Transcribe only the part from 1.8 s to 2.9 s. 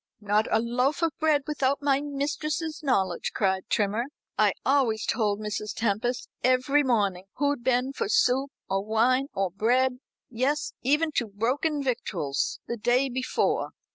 my mistress's